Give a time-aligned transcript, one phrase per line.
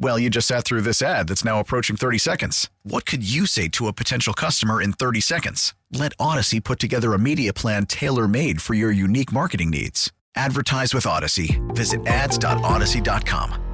[0.00, 2.70] Well, you just sat through this ad that's now approaching 30 seconds.
[2.84, 5.74] What could you say to a potential customer in 30 seconds?
[5.92, 10.12] Let Audacy put together a media plan tailor made for your unique marketing needs.
[10.36, 11.58] Advertise with Audacy.
[11.74, 13.64] Visit ads.audacy.com.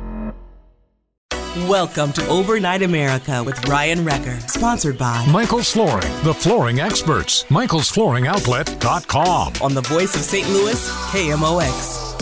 [1.68, 7.44] Welcome to Overnight America with Ryan Wrecker, sponsored by Michael's Flooring, the flooring experts.
[7.44, 9.52] Michael'sFlooringOutlet.com.
[9.62, 10.48] on the voice of St.
[10.48, 12.13] Louis, KMOX.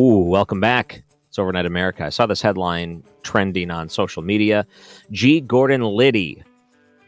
[0.00, 1.02] Oh, welcome back.
[1.26, 2.04] It's Overnight America.
[2.04, 4.64] I saw this headline trending on social media.
[5.10, 5.40] G.
[5.40, 6.44] Gordon Liddy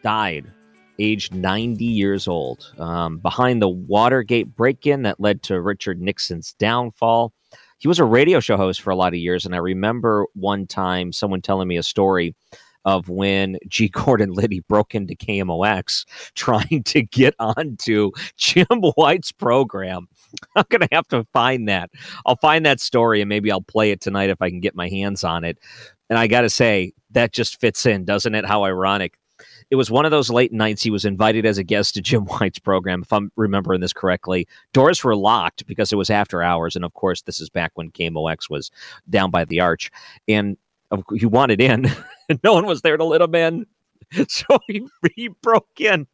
[0.03, 0.51] died,
[0.99, 6.55] aged 90 years old, um, behind the Watergate break in that led to Richard Nixon's
[6.55, 7.33] downfall.
[7.79, 9.47] He was a radio show host for a lot of years.
[9.47, 12.35] And I remember one time someone telling me a story
[12.85, 13.89] of when G.
[13.93, 20.09] Gordon Liddy broke into KMOX trying to get onto Jim White's program.
[20.57, 21.91] I'm going to have to find that.
[22.27, 24.89] I'll find that story and maybe I'll play it tonight if I can get my
[24.89, 25.59] hands on it.
[26.09, 28.45] And I got to say, that just fits in, doesn't it?
[28.45, 29.17] How ironic.
[29.71, 30.83] It was one of those late nights.
[30.83, 34.47] He was invited as a guest to Jim White's program, if I'm remembering this correctly.
[34.73, 36.77] Doors were locked because it was after hours.
[36.77, 38.71] And of course, this is back when KMOX was
[39.09, 39.91] down by the arch.
[40.27, 40.57] And
[41.15, 41.89] he wanted in,
[42.29, 43.67] and no one was there to let him in.
[44.29, 46.09] So he, he broke in.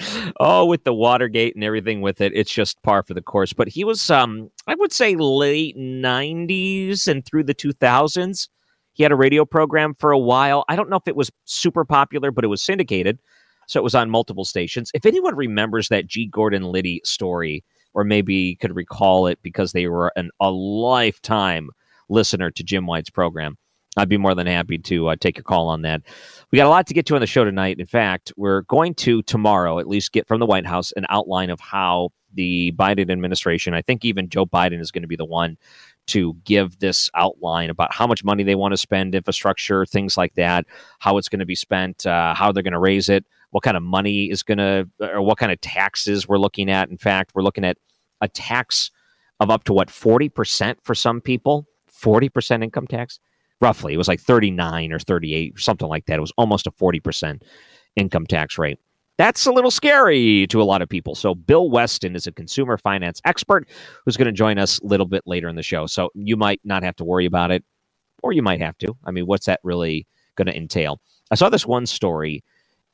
[0.40, 3.52] oh, with the Watergate and everything with it, it's just par for the course.
[3.52, 8.48] But he was, um, I would say, late '90s and through the 2000s.
[8.92, 10.64] He had a radio program for a while.
[10.68, 13.20] I don't know if it was super popular, but it was syndicated,
[13.68, 14.90] so it was on multiple stations.
[14.92, 16.26] If anyone remembers that G.
[16.26, 21.70] Gordon Liddy story, or maybe could recall it because they were an, a lifetime
[22.08, 23.56] listener to Jim White's program,
[23.98, 26.02] I'd be more than happy to uh, take your call on that.
[26.50, 27.78] We got a lot to get to on the show tonight.
[27.78, 31.50] In fact, we're going to tomorrow at least get from the White House an outline
[31.50, 35.24] of how the Biden administration, I think even Joe Biden is going to be the
[35.24, 35.56] one
[36.08, 40.34] to give this outline about how much money they want to spend, infrastructure, things like
[40.34, 40.64] that,
[41.00, 43.76] how it's going to be spent, uh, how they're going to raise it, what kind
[43.76, 46.88] of money is going to, or what kind of taxes we're looking at.
[46.88, 47.78] In fact, we're looking at
[48.20, 48.90] a tax
[49.40, 53.20] of up to what, 40% for some people, 40% income tax
[53.60, 53.94] roughly.
[53.94, 56.18] It was like 39 or 38 or something like that.
[56.18, 57.42] It was almost a 40%
[57.96, 58.78] income tax rate.
[59.18, 61.16] That's a little scary to a lot of people.
[61.16, 63.68] So, Bill Westrom is a consumer finance expert
[64.04, 65.86] who's going to join us a little bit later in the show.
[65.86, 67.64] So, you might not have to worry about it,
[68.22, 68.96] or you might have to.
[69.04, 71.00] I mean, what's that really going to entail?
[71.32, 72.44] I saw this one story,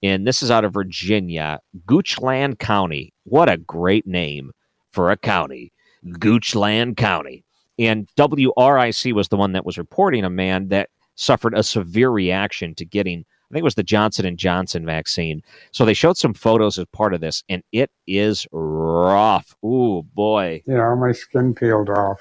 [0.02, 3.12] and this is out of Virginia, Goochland County.
[3.24, 4.50] What a great name
[4.92, 5.72] for a county,
[6.06, 7.44] Goochland County.
[7.78, 12.74] And WRIC was the one that was reporting a man that suffered a severe reaction
[12.76, 15.42] to getting I think it was the Johnson and Johnson vaccine.
[15.70, 19.54] So they showed some photos as part of this and it is rough.
[19.64, 20.62] Ooh boy.
[20.66, 22.20] You know, my skin peeled off.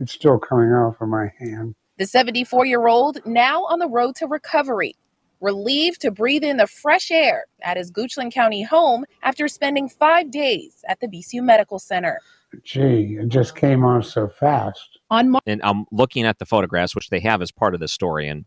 [0.00, 1.76] It's still coming off of my hand.
[1.98, 4.94] The 74 year old now on the road to recovery,
[5.40, 10.30] relieved to breathe in the fresh air at his Goochland County home after spending five
[10.30, 12.20] days at the VCU Medical Center.
[12.64, 14.98] Gee, it just came on so fast.
[15.10, 17.88] On Mar- And I'm looking at the photographs, which they have as part of the
[17.88, 18.28] story.
[18.28, 18.44] And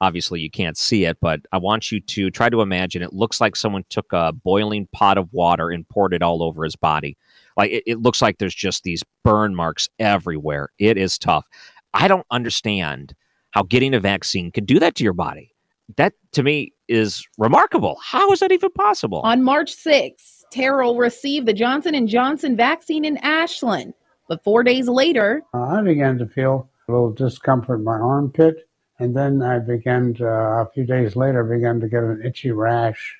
[0.00, 3.40] obviously you can't see it, but I want you to try to imagine it looks
[3.40, 7.16] like someone took a boiling pot of water and poured it all over his body.
[7.56, 10.70] Like it, it looks like there's just these burn marks everywhere.
[10.78, 11.46] It is tough.
[11.94, 13.14] I don't understand
[13.52, 15.54] how getting a vaccine could do that to your body.
[15.96, 17.98] That to me is remarkable.
[18.02, 19.20] How is that even possible?
[19.20, 23.94] On March 6th, Terrell received the Johnson & Johnson vaccine in Ashland.
[24.28, 28.68] But four days later, I began to feel a little discomfort in my armpit,
[28.98, 32.50] and then I began to, uh, a few days later, began to get an itchy
[32.50, 33.16] rash.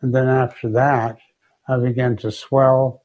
[0.00, 1.18] And then after that,
[1.68, 3.02] I began to swell,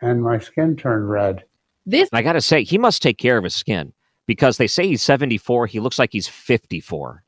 [0.00, 1.44] and my skin turned red.
[1.84, 3.92] this I got to say, he must take care of his skin
[4.26, 5.66] because they say he's 74.
[5.66, 7.24] He looks like he's 54.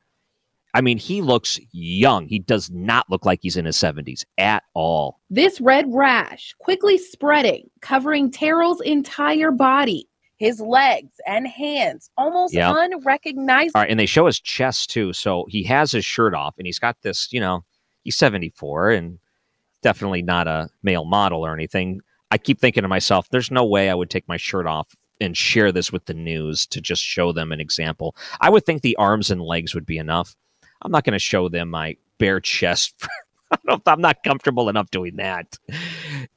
[0.75, 2.27] I mean, he looks young.
[2.27, 5.21] He does not look like he's in his 70s at all.
[5.31, 10.09] This red rash quickly spreading, covering Terrell's entire body,
[10.39, 12.73] his legs and hands, almost Yeah.
[12.75, 13.73] unrecognizable.
[13.79, 15.13] All right, and they show his chest too.
[15.13, 17.65] So he has his shirt off and he's got this, you know,
[18.05, 19.19] he's 74 and
[19.83, 22.01] definitely not a male model or anything.
[22.31, 25.37] I keep thinking to myself, there's no way I would take my shirt off and
[25.37, 28.15] share this with the news to just show them an example.
[28.41, 30.35] I would think the arms and legs would be enough.
[30.83, 32.95] I'm not going to show them my bare chest.
[33.51, 35.59] I don't, I'm not comfortable enough doing that.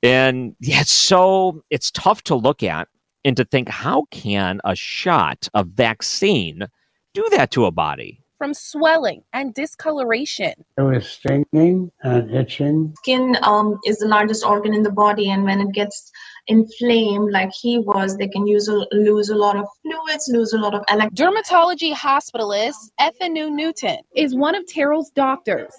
[0.02, 2.88] And yeah, it's so it's tough to look at
[3.24, 6.68] and to think how can a shot, a vaccine,
[7.14, 8.20] do that to a body?
[8.38, 10.54] From swelling and discoloration.
[10.78, 12.94] It was stinging and itching.
[12.98, 16.12] skin um, is the largest organ in the body and when it gets
[16.48, 20.58] inflamed like he was they can use a, lose a lot of fluids lose a
[20.58, 25.74] lot of elect- Dermatology hospitalist Ethanu Newton is one of Terrell's doctors.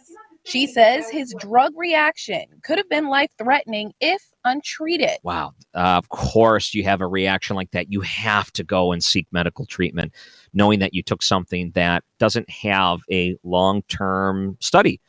[0.47, 5.17] She says his drug reaction could have been life threatening if untreated.
[5.23, 5.55] Wow.
[5.75, 7.91] Uh, of course, you have a reaction like that.
[7.91, 10.13] You have to go and seek medical treatment,
[10.53, 15.01] knowing that you took something that doesn't have a long term study.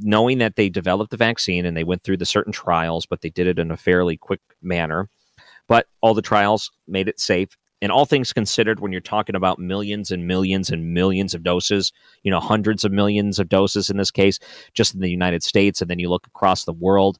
[0.00, 3.30] Knowing that they developed the vaccine and they went through the certain trials, but they
[3.30, 5.08] did it in a fairly quick manner.
[5.66, 7.56] But all the trials made it safe.
[7.80, 11.92] And all things considered, when you're talking about millions and millions and millions of doses,
[12.24, 14.40] you know, hundreds of millions of doses in this case,
[14.72, 17.18] just in the United States, and then you look across the world,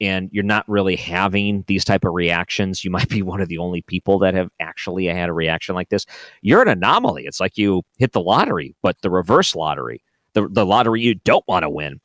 [0.00, 3.58] and you're not really having these type of reactions you might be one of the
[3.58, 6.06] only people that have actually had a reaction like this
[6.42, 10.02] you're an anomaly it's like you hit the lottery but the reverse lottery
[10.32, 12.00] the, the lottery you don't want to win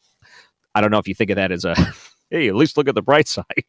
[0.75, 1.75] i don't know if you think of that as a
[2.29, 3.65] hey at least look at the bright side.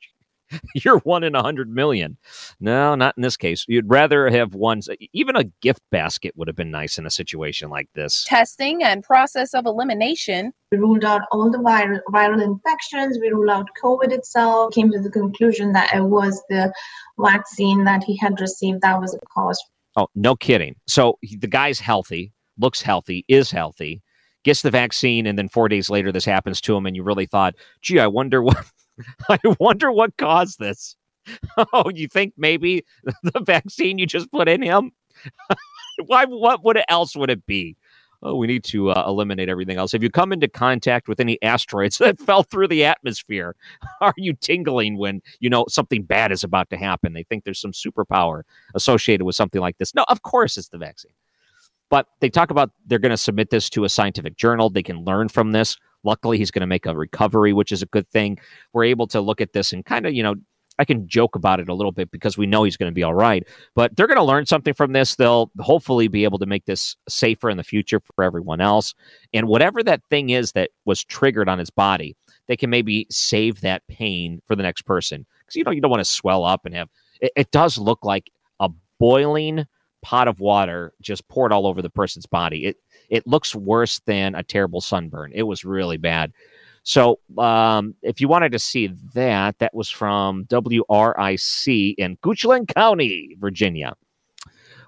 [0.75, 2.17] You're one in a hundred million.
[2.61, 3.65] No not in this case.
[3.69, 4.81] You'd rather have one
[5.13, 8.25] even a gift basket would have been nice in a situation like this.
[8.25, 10.53] Testing and process of elimination.
[10.71, 13.19] we ruled out all the viral, viral infections.
[13.21, 14.73] We ruled out covid itself.
[14.73, 16.73] Came to the conclusion that it was the
[17.19, 19.63] vaccine that he had received that was the cause.
[19.97, 20.77] Oh, no kidding.
[20.87, 24.03] So the guy's healthy, looks healthy, is healthy,
[24.47, 27.27] gets the vaccine, and then four days later this happens to him, and you really
[27.27, 28.65] thought, gee, I wonder what
[29.29, 30.97] I wonder what caused this.
[31.73, 32.85] Oh, you think maybe
[33.25, 34.93] the vaccine you just put in him?
[36.07, 37.77] Why what would else would it be?
[38.23, 39.95] Oh, we need to uh, eliminate everything else.
[39.95, 43.57] If you come into contact with any asteroids that fell through the atmosphere,
[44.01, 47.13] are you tingling when you know something bad is about to happen?
[47.13, 48.43] They think there's some superpower
[48.75, 49.95] associated with something like this.
[49.95, 51.13] No, of course it's the vaccine.
[51.89, 54.71] But they talk about they're going to submit this to a scientific journal.
[54.71, 55.77] They can learn from this.
[56.03, 58.39] Luckily, he's going to make a recovery, which is a good thing.
[58.73, 60.35] We're able to look at this and kind of, you know,
[60.79, 63.03] I can joke about it a little bit because we know he's going to be
[63.03, 63.47] all right.
[63.75, 65.17] But they're going to learn something from this.
[65.17, 68.95] They'll hopefully be able to make this safer in the future for everyone else.
[69.33, 72.15] And whatever that thing is that was triggered on his body,
[72.47, 75.25] they can maybe save that pain for the next person.
[75.41, 76.89] Because, you know, you don't want to swell up and have
[77.21, 78.31] it, it does look like
[78.61, 78.69] a
[78.99, 79.67] boiling
[80.03, 82.67] pot of water just poured all over the person's body.
[82.67, 82.77] It
[83.09, 85.33] it looks worse than a terrible sunburn.
[85.35, 86.33] It was really bad.
[86.83, 93.37] So um, if you wanted to see that, that was from WRIC in Goochland County,
[93.41, 93.97] Virginia.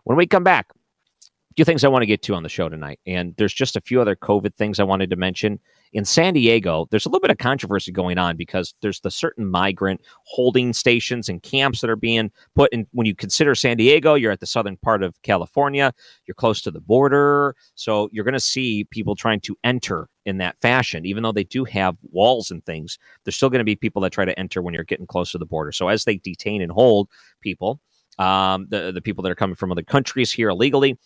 [0.05, 2.69] When we come back, a few things I want to get to on the show
[2.69, 3.01] tonight.
[3.05, 5.59] And there's just a few other COVID things I wanted to mention.
[5.93, 9.47] In San Diego, there's a little bit of controversy going on because there's the certain
[9.47, 12.87] migrant holding stations and camps that are being put in.
[12.93, 15.93] When you consider San Diego, you're at the southern part of California,
[16.27, 17.55] you're close to the border.
[17.75, 21.07] So you're going to see people trying to enter in that fashion.
[21.07, 24.13] Even though they do have walls and things, there's still going to be people that
[24.13, 25.73] try to enter when you're getting close to the border.
[25.73, 27.09] So as they detain and hold
[27.41, 27.81] people,
[28.19, 30.99] um, the, the people that are coming from other countries here illegally,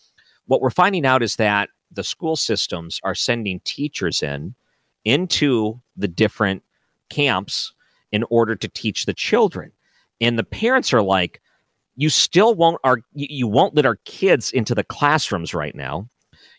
[0.45, 4.55] what we're finding out is that the school systems are sending teachers in
[5.05, 6.63] into the different
[7.09, 7.73] camps
[8.11, 9.71] in order to teach the children.
[10.21, 11.41] And the parents are like
[11.95, 16.09] you still won't our you won't let our kids into the classrooms right now.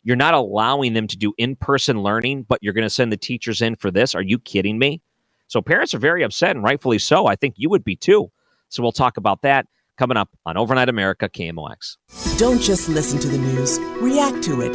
[0.02, 3.60] You're not allowing them to do in-person learning but you're going to send the teachers
[3.60, 4.14] in for this.
[4.14, 5.00] Are you kidding me?
[5.48, 7.26] So parents are very upset and rightfully so.
[7.26, 8.30] I think you would be too.
[8.68, 11.96] So we'll talk about that coming up on overnight america kmox
[12.38, 14.72] Don't just listen to the news, react to it.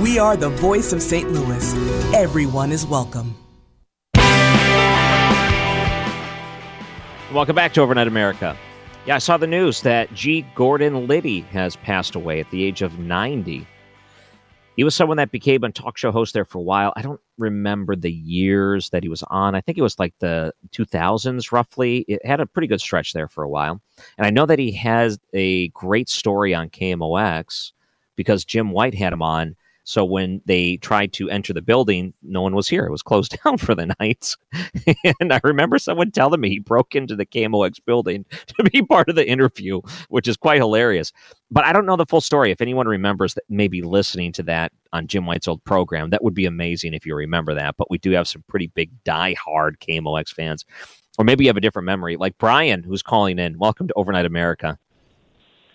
[0.00, 1.30] We are the voice of St.
[1.30, 1.74] Louis.
[2.14, 3.36] Everyone is welcome.
[7.32, 8.56] Welcome back to Overnight America.
[9.06, 10.44] Yeah, I saw the news that G.
[10.54, 13.66] Gordon Liddy has passed away at the age of 90.
[14.76, 16.94] He was someone that became a talk show host there for a while.
[16.96, 19.54] I don't remember the years that he was on.
[19.54, 22.06] I think it was like the 2000s, roughly.
[22.08, 23.82] It had a pretty good stretch there for a while.
[24.16, 27.72] And I know that he has a great story on KMOX
[28.16, 32.40] because Jim White had him on So when they tried to enter the building, no
[32.40, 32.84] one was here.
[32.84, 34.34] It was closed down for the night.
[35.20, 39.08] and I remember someone telling me he broke into the KMOX building to be part
[39.08, 41.12] of the interview, which is quite hilarious.
[41.50, 42.50] But I don't know the full story.
[42.50, 46.34] If anyone remembers that maybe listening to that on Jim White's old program, that would
[46.34, 47.76] be amazing if you remember that.
[47.76, 50.64] But we do have some pretty big die-hard KMOX fans.
[51.18, 53.58] Or maybe you have a different memory, like Brian, who's calling in.
[53.58, 54.78] Welcome to Overnight America.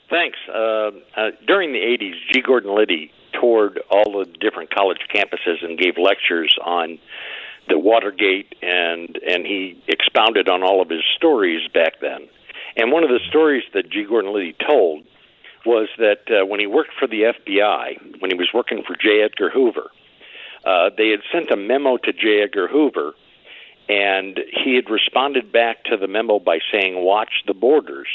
[0.10, 0.38] Thanks.
[0.50, 2.42] Uh, uh, during the 80s, G.
[2.42, 7.00] Gordon Liddy toured all the different college campuses and gave lectures on
[7.70, 12.28] the Watergate, and and he expounded on all of his stories back then.
[12.76, 14.06] And one of the stories that G.
[14.08, 15.04] Gordon Liddy told
[15.66, 19.22] was that uh, when he worked for the FBI, when he was working for J.
[19.24, 19.90] Edgar Hoover,
[20.66, 22.42] uh, they had sent a memo to J.
[22.44, 23.14] Edgar Hoover,
[23.90, 28.08] and he had responded back to the memo by saying, "Watch the borders."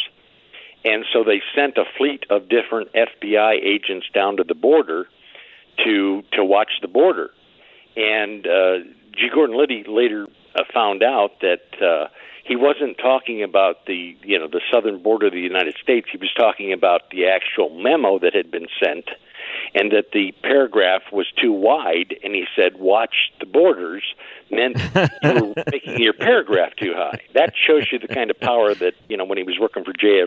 [0.84, 5.06] And so they sent a fleet of different FBI agents down to the border
[5.84, 7.30] to to watch the border.
[7.96, 8.78] And uh,
[9.12, 9.28] G.
[9.32, 12.08] Gordon Liddy later uh, found out that uh,
[12.44, 16.08] he wasn't talking about the you know the southern border of the United States.
[16.10, 19.10] He was talking about the actual memo that had been sent,
[19.74, 22.16] and that the paragraph was too wide.
[22.22, 24.02] And he said, "Watch the borders."
[24.50, 24.76] Meant
[25.22, 27.20] you were making your paragraph too high.
[27.32, 29.94] That shows you the kind of power that you know when he was working for
[29.94, 30.26] J.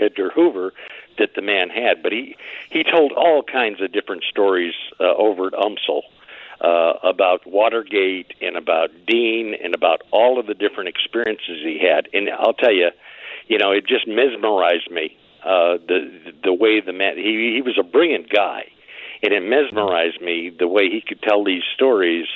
[0.00, 0.72] Edgar Hoover
[1.18, 2.02] that the man had.
[2.02, 2.36] But he
[2.70, 6.02] he told all kinds of different stories uh, over at UMSL
[6.60, 12.08] uh, about Watergate and about Dean and about all of the different experiences he had.
[12.12, 12.90] And I'll tell you,
[13.46, 15.16] you know, it just mesmerized me.
[15.46, 18.64] Uh, the the way the man he he was a brilliant guy,
[19.22, 22.26] and it mesmerized me the way he could tell these stories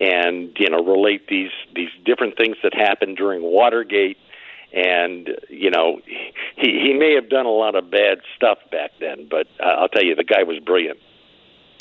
[0.00, 4.16] and you know relate these these different things that happened during Watergate
[4.72, 6.00] and you know
[6.56, 10.04] he he may have done a lot of bad stuff back then but I'll tell
[10.04, 10.98] you the guy was brilliant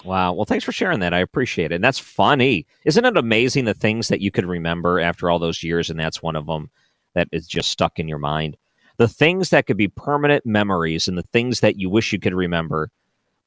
[0.06, 0.34] Wow.
[0.34, 1.16] Well, thanks for sharing that.
[1.16, 1.76] I appreciate it.
[1.76, 2.68] And that's funny.
[2.86, 5.90] Isn't it amazing the things that you could remember after all those years?
[5.90, 6.70] And that's one of them
[7.16, 8.56] that is just stuck in your mind.
[8.98, 12.34] The things that could be permanent memories and the things that you wish you could
[12.34, 12.90] remember,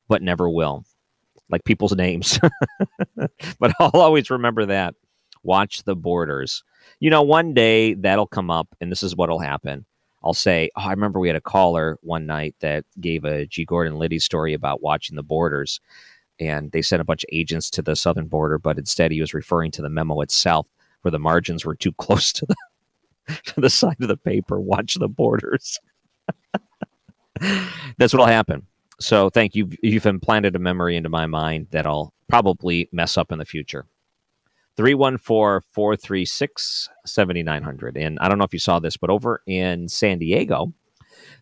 [0.09, 0.85] but never will,
[1.49, 2.39] like people's names.
[3.17, 4.95] but I'll always remember that.
[5.43, 6.63] Watch the borders.
[7.01, 9.87] You know, one day that'll come up, and this is what'll happen.
[10.23, 13.65] I'll say, Oh, I remember we had a caller one night that gave a G.
[13.65, 15.81] Gordon Liddy story about watching the borders
[16.41, 19.35] and they sent a bunch of agents to the southern border, but instead he was
[19.35, 20.69] referring to the memo itself,
[21.03, 22.57] where the margins were too close to the
[23.45, 24.61] to the side of the paper.
[24.61, 25.79] Watch the borders.
[27.99, 28.67] That's what'll happen.
[29.01, 29.71] So thank you.
[29.83, 33.87] You've implanted a memory into my mind that I'll probably mess up in the future.
[34.77, 37.97] 314 436 7900.
[37.97, 40.73] And I don't know if you saw this, but over in San Diego,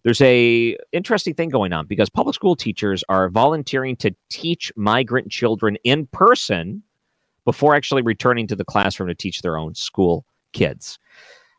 [0.04, 5.30] there's a interesting thing going on because public school teachers are volunteering to teach migrant
[5.30, 6.82] children in person
[7.44, 10.98] before actually returning to the classroom to teach their own school kids.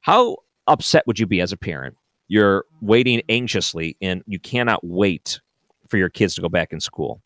[0.08, 1.96] How upset would you be as a parent?
[2.28, 5.40] You're waiting anxiously and you cannot wait
[5.88, 7.22] for your kids to go back in school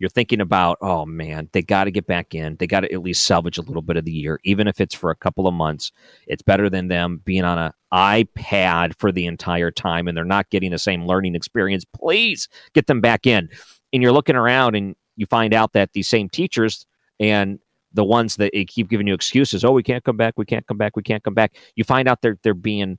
[0.00, 2.56] you're thinking about, oh man, they got to get back in.
[2.56, 4.94] They got to at least salvage a little bit of the year, even if it's
[4.94, 5.92] for a couple of months.
[6.26, 10.48] It's better than them being on an iPad for the entire time and they're not
[10.48, 11.84] getting the same learning experience.
[11.84, 13.50] Please get them back in.
[13.92, 16.86] And you're looking around and you find out that these same teachers
[17.20, 17.58] and
[17.92, 20.76] the ones that keep giving you excuses, oh, we can't come back, we can't come
[20.76, 21.54] back, we can't come back.
[21.74, 22.98] You find out they're they're being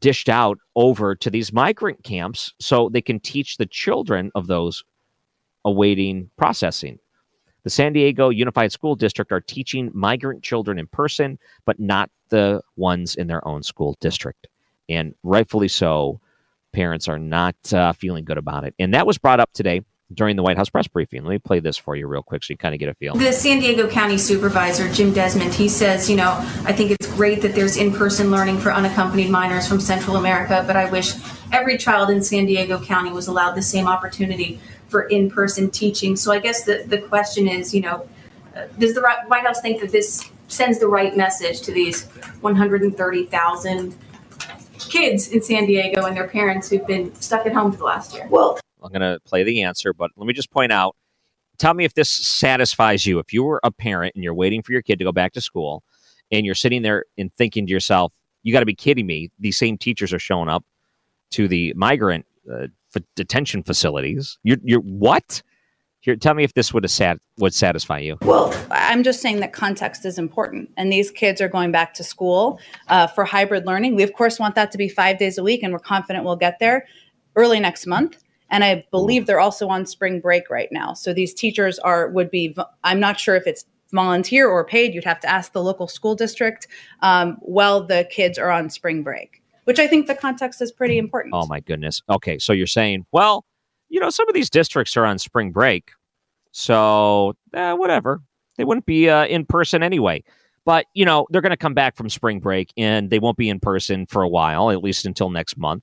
[0.00, 4.82] dished out over to these migrant camps so they can teach the children of those
[5.64, 6.98] awaiting processing.
[7.64, 12.62] The San Diego Unified School District are teaching migrant children in person, but not the
[12.76, 14.48] ones in their own school district.
[14.88, 16.20] And rightfully so,
[16.72, 18.74] parents are not uh, feeling good about it.
[18.78, 21.22] And that was brought up today during the White House press briefing.
[21.24, 23.14] Let me play this for you real quick so you kind of get a feel.
[23.14, 26.32] The San Diego County Supervisor, Jim Desmond, he says, you know,
[26.64, 30.64] I think it's great that there's in person learning for unaccompanied minors from Central America,
[30.66, 31.14] but I wish
[31.52, 36.16] every child in San Diego County was allowed the same opportunity for in-person teaching.
[36.16, 38.08] So I guess the, the question is, you know,
[38.56, 42.06] uh, does the White House think that this sends the right message to these
[42.40, 43.94] 130,000
[44.78, 48.14] kids in San Diego and their parents who've been stuck at home for the last
[48.14, 48.26] year?
[48.30, 50.96] Well, I'm going to play the answer, but let me just point out.
[51.58, 53.18] Tell me if this satisfies you.
[53.18, 55.40] If you were a parent and you're waiting for your kid to go back to
[55.40, 55.82] school,
[56.30, 59.30] and you're sitting there and thinking to yourself, "You got to be kidding me!
[59.40, 60.64] These same teachers are showing up
[61.30, 62.68] to the migrant uh,
[63.16, 64.38] detention facilities.
[64.42, 65.42] You're, you're what?
[66.00, 68.18] Here, tell me if this would sat, would satisfy you.
[68.22, 72.04] Well, I'm just saying that context is important, and these kids are going back to
[72.04, 73.96] school uh, for hybrid learning.
[73.96, 76.36] We of course want that to be five days a week, and we're confident we'll
[76.36, 76.86] get there
[77.34, 78.22] early next month.
[78.50, 80.94] And I believe they're also on spring break right now.
[80.94, 82.56] So these teachers are would be.
[82.84, 84.94] I'm not sure if it's volunteer or paid.
[84.94, 86.66] You'd have to ask the local school district
[87.00, 90.98] um, while the kids are on spring break, which I think the context is pretty
[90.98, 91.34] important.
[91.34, 92.02] Oh my goodness.
[92.08, 93.44] Okay, so you're saying, well,
[93.88, 95.90] you know, some of these districts are on spring break,
[96.52, 98.22] so eh, whatever.
[98.56, 100.24] They wouldn't be uh, in person anyway.
[100.64, 103.48] But you know, they're going to come back from spring break, and they won't be
[103.48, 105.82] in person for a while, at least until next month.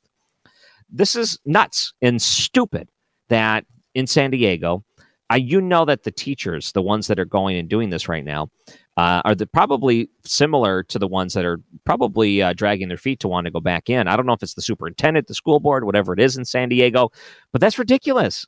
[0.90, 2.90] This is nuts and stupid
[3.30, 4.84] that in San Diego,
[5.30, 8.24] I, you know that the teachers, the ones that are going and doing this right
[8.24, 8.50] now,
[8.98, 13.20] uh, are the, probably similar to the ones that are probably uh, dragging their feet
[13.22, 14.08] to want to go back in.
[14.08, 16.70] I don't know if it's the superintendent, the school board, whatever it is in San
[16.70, 17.10] Diego,
[17.52, 18.46] but that's ridiculous.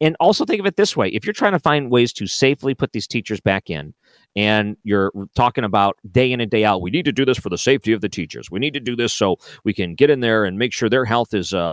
[0.00, 2.74] And also think of it this way if you're trying to find ways to safely
[2.74, 3.94] put these teachers back in,
[4.34, 7.48] and you're talking about day in and day out, we need to do this for
[7.48, 8.50] the safety of the teachers.
[8.50, 11.06] We need to do this so we can get in there and make sure their
[11.06, 11.72] health is uh,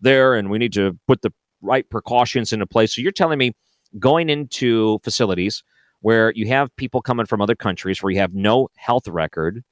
[0.00, 2.94] there, and we need to put the right precautions into place.
[2.94, 3.52] So you're telling me
[3.98, 5.62] going into facilities
[6.00, 9.64] where you have people coming from other countries where you have no health record,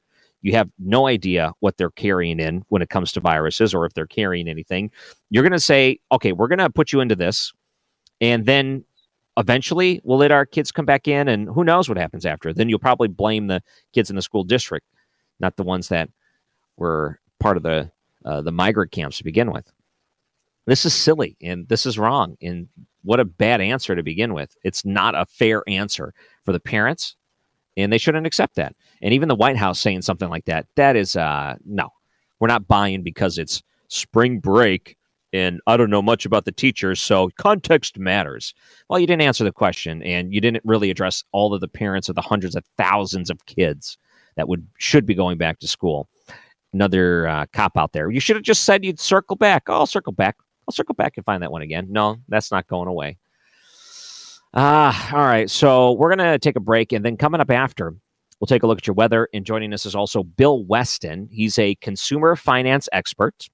[0.43, 3.95] you have no idea what they're carrying in when it comes to viruses or if
[3.95, 4.91] they're carrying anything.
[5.31, 7.53] You're going to say, okay, we're going to put you into this.
[8.21, 8.85] And then
[9.37, 12.53] eventually we'll let our kids come back in, and who knows what happens after.
[12.53, 14.87] Then you'll probably blame the kids in the school district,
[15.41, 16.09] not the ones that
[16.77, 17.91] were part of the
[18.25, 19.71] uh, the migrant camps to begin with.
[20.67, 22.37] This is silly and this is wrong.
[22.43, 22.69] And
[23.05, 24.57] what a bad answer to begin with.
[24.65, 26.13] It's not a fair answer
[26.45, 27.15] for the parents,
[27.77, 28.75] and they shouldn't accept that.
[29.01, 31.91] And even the White House saying something like that, that is uh, no,
[32.41, 34.97] we're not buying because it's spring break
[35.37, 38.55] and I don't know much about the teachers, so context matters.
[38.89, 42.09] Well, you didn't answer the question, and you didn't really address all of the parents
[42.09, 43.99] of the hundreds of thousands of kids
[44.37, 46.09] that would should be going back to school.
[46.73, 48.11] Another uh, cop out there.
[48.11, 49.65] You should have just said you'd circle back.
[49.69, 50.37] Oh, I'll circle back.
[50.67, 51.87] I'll circle back and find that one again.
[51.91, 53.19] No, that's not going away.
[54.55, 55.51] Ah, uh, all right.
[55.51, 57.95] So we're gonna take a break, and then coming up after,
[58.41, 59.29] we'll take a look at your weather.
[59.35, 61.29] And joining us is also Bill Westrom.
[61.31, 63.49] He's a consumer finance expert.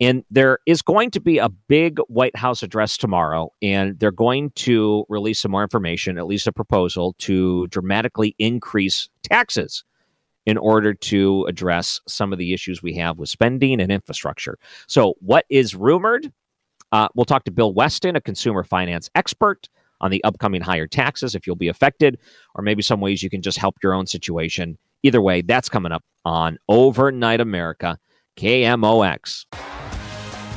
[0.00, 4.50] And there is going to be a big White House address tomorrow, and they're going
[4.56, 9.84] to release some more information, at least a proposal to dramatically increase taxes
[10.46, 14.56] in order to address some of the issues we have with spending and infrastructure.
[14.86, 16.32] So, what is rumored?
[16.92, 19.68] Uh, we'll talk to Bill Westrom, a consumer finance expert,
[20.00, 22.18] on the upcoming higher taxes, if you'll be affected,
[22.54, 24.78] or maybe some ways you can just help your own situation.
[25.02, 27.98] Either way, that's coming up on Overnight America,
[28.36, 29.44] KMOX.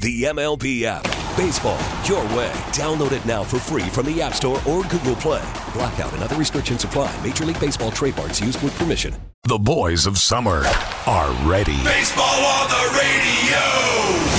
[0.00, 1.02] The MLB app.
[1.36, 2.50] Baseball, your way.
[2.72, 5.46] Download it now for free from the App Store or Google Play.
[5.74, 7.14] Blackout and other restrictions apply.
[7.22, 9.14] Major League Baseball trademarks used with permission.
[9.42, 10.64] The boys of summer
[11.06, 11.76] are ready.
[11.84, 13.60] Baseball on the radio.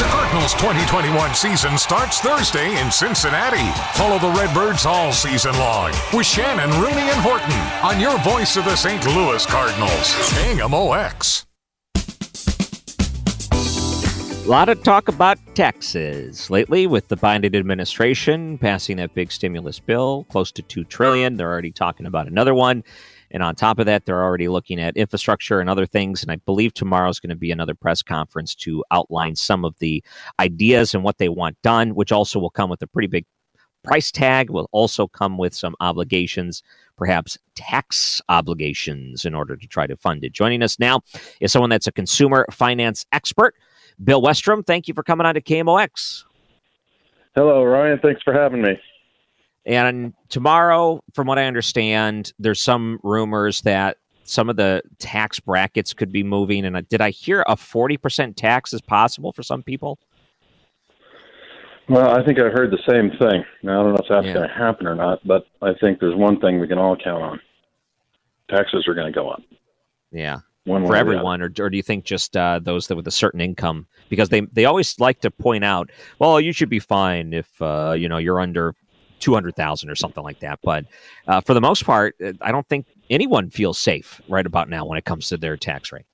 [0.02, 3.69] The Cardinals 2021 season starts Thursday in Cincinnati.
[3.93, 7.52] Follow the Redbirds all season long with Shannon, Rooney, and Horton
[7.86, 9.06] on your voice of the St.
[9.06, 10.10] Louis Cardinals.
[10.41, 11.45] KMOX.
[14.43, 19.80] A lot of talk about taxes lately with the Biden administration passing that big stimulus
[19.80, 21.38] bill, close to two trillion.
[21.38, 22.84] They're already talking about another one.
[23.30, 26.23] And on top of that, they're already looking at infrastructure and other things.
[26.23, 29.77] And I believe tomorrow is going to be another press conference to outline some of
[29.77, 30.04] the
[30.39, 33.25] ideas and what they want done, which also will come with a pretty big
[33.84, 36.62] price tag will also come with some obligations,
[36.97, 40.34] perhaps tax obligations, in order to try to fund it.
[40.34, 41.01] Joining us now
[41.39, 43.56] is someone that's a consumer finance expert.
[44.04, 46.23] Bill Westrom, thank you for coming on to KMOX.
[47.36, 47.99] Hello, Ryan.
[48.01, 48.80] Thanks for having me.
[49.65, 55.93] And tomorrow, from what I understand, there's some rumors that some of the tax brackets
[55.93, 56.65] could be moving.
[56.65, 59.99] And uh, did I hear a 40% tax is possible for some people?
[61.89, 63.43] Well, I think I heard the same thing.
[63.63, 64.34] Now, I don't know if that's yeah.
[64.34, 67.23] going to happen or not, but I think there's one thing we can all count
[67.23, 67.41] on
[68.49, 69.41] taxes are going to go up.
[70.12, 70.39] Yeah.
[70.65, 73.41] One for everyone, or, or do you think just uh, those that with a certain
[73.41, 73.88] income?
[74.10, 77.95] Because they they always like to point out, well, you should be fine if uh,
[77.97, 78.76] you know you're under
[79.19, 80.60] two hundred thousand or something like that.
[80.62, 80.86] But
[81.28, 84.86] uh, for the most part, uh, I don't think anyone feels safe right about now
[84.86, 86.06] when it comes to their tax rate.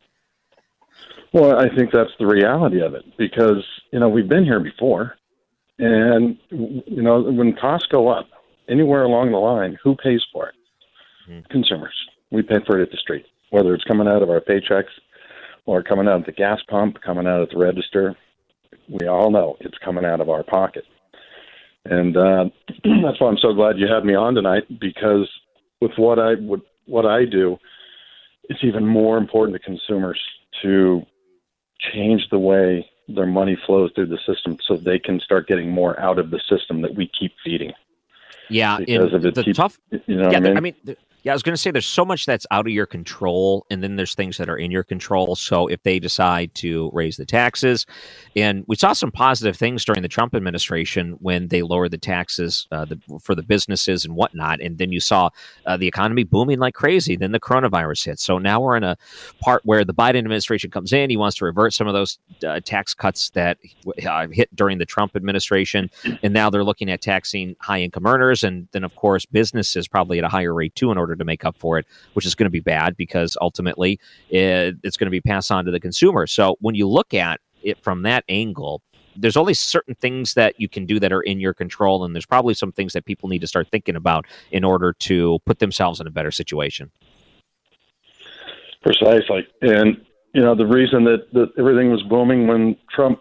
[1.34, 5.16] Well, I think that's the reality of it because you know we've been here before,
[5.78, 8.28] and you know when costs go up
[8.70, 10.56] anywhere along the line, who pays for it?
[11.30, 11.52] Mm-hmm.
[11.52, 11.96] Consumers.
[12.32, 14.92] We pay for it at the street whether it's coming out of our paychecks
[15.66, 18.16] or coming out of the gas pump, coming out of the register.
[18.88, 20.86] We all know it's coming out of our pocket.
[21.86, 22.46] And uh,
[23.04, 25.30] that's why I'm so glad you had me on tonight because
[25.82, 27.58] with what I would what I do,
[28.46, 30.20] it's even more important to consumers
[30.62, 31.06] to
[31.94, 36.00] change the way their money flows through the system so they can start getting more
[36.00, 37.72] out of the system that we keep feeding.
[38.50, 39.78] Yeah, because it the keep, tough.
[39.92, 40.76] You know, yeah, I mean, I mean
[41.28, 43.84] yeah, I was going to say there's so much that's out of your control, and
[43.84, 45.36] then there's things that are in your control.
[45.36, 47.86] So if they decide to raise the taxes,
[48.38, 52.66] and we saw some positive things during the Trump administration when they lowered the taxes
[52.72, 55.30] uh, the, for the businesses and whatnot, and then you saw
[55.66, 57.18] uh, the economy booming like crazy.
[57.18, 58.20] Then the coronavirus hit.
[58.20, 58.96] So now we're in a
[59.42, 61.10] part where the Biden administration comes in.
[61.10, 63.58] He wants to revert some of those uh, tax cuts that
[64.08, 65.90] uh, hit during the Trump administration,
[66.24, 70.20] and now they're looking at taxing high income earners, and then of course businesses probably
[70.20, 72.46] at a higher rate too in order to make up for it, which is going
[72.46, 74.00] to be bad because ultimately
[74.30, 76.28] it, it's going to be passed on to the consumer.
[76.28, 78.82] So when you look at it from that angle,
[79.18, 82.26] there's only certain things that you can do that are in your control, and there's
[82.26, 86.00] probably some things that people need to start thinking about in order to put themselves
[86.00, 86.92] in a better situation.
[88.84, 89.98] Precisely, and
[90.34, 93.20] you know the reason that, that everything was booming when Trump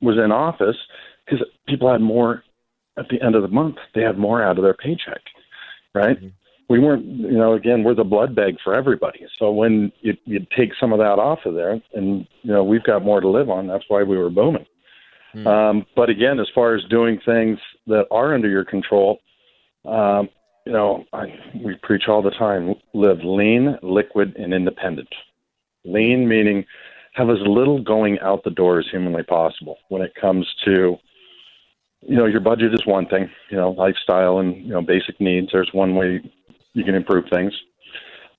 [0.00, 0.76] was in office
[1.24, 2.42] because people had more
[2.98, 3.76] at the end of the month.
[3.94, 5.20] They had more out of their paycheck,
[5.94, 6.16] right?
[6.16, 6.28] Mm-hmm
[6.68, 9.26] we weren't, you know, again, we're the blood bag for everybody.
[9.38, 12.82] So when you, you take some of that off of there, and you know, we've
[12.82, 13.66] got more to live on.
[13.66, 14.66] That's why we were booming.
[15.34, 15.46] Mm.
[15.46, 19.18] Um, but again, as far as doing things that are under your control,
[19.86, 20.28] um,
[20.66, 21.26] you know, I,
[21.64, 25.08] we preach all the time: live lean, liquid, and independent.
[25.84, 26.64] Lean meaning
[27.14, 30.96] have as little going out the door as humanly possible when it comes to
[32.02, 35.48] you know your budget is one thing you know lifestyle and you know basic needs
[35.50, 36.20] there's one way
[36.74, 37.52] you can improve things.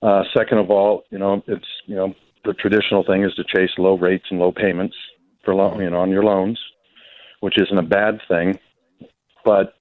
[0.02, 2.14] Uh, second of all, you know, it's you know
[2.46, 4.96] the traditional thing is to chase low rates and low payments
[5.44, 6.60] for loan, you know, on your loans,
[7.42, 8.58] which isn't a bad thing,
[9.44, 9.74] but